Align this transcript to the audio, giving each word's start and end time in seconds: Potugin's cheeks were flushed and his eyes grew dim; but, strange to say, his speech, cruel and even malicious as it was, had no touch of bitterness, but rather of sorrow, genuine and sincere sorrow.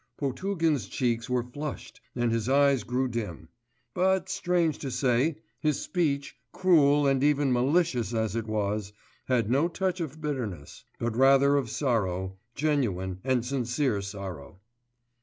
Potugin's 0.17 0.87
cheeks 0.87 1.29
were 1.29 1.43
flushed 1.43 2.01
and 2.15 2.31
his 2.31 2.49
eyes 2.49 2.83
grew 2.83 3.07
dim; 3.07 3.49
but, 3.93 4.29
strange 4.29 4.79
to 4.79 4.89
say, 4.89 5.35
his 5.59 5.79
speech, 5.79 6.35
cruel 6.51 7.05
and 7.05 7.23
even 7.23 7.53
malicious 7.53 8.11
as 8.11 8.35
it 8.35 8.47
was, 8.47 8.93
had 9.25 9.51
no 9.51 9.67
touch 9.67 10.01
of 10.01 10.19
bitterness, 10.19 10.85
but 10.97 11.15
rather 11.15 11.55
of 11.55 11.69
sorrow, 11.69 12.35
genuine 12.55 13.19
and 13.23 13.45
sincere 13.45 14.01
sorrow. 14.01 14.59